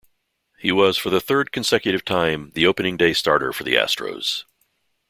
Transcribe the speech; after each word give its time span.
He 0.57 0.71
was 0.71 0.97
for 0.97 1.11
the 1.11 1.21
third 1.21 1.51
consecutive 1.51 2.03
time, 2.03 2.49
the 2.55 2.65
opening 2.65 2.97
day 2.97 3.13
starter 3.13 3.53
for 3.53 3.63
the 3.63 3.75
Astros. 3.75 4.45